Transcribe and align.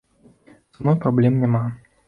Са 0.77 0.81
мной 0.87 0.97
праблем 1.05 1.39
няма. 1.45 1.63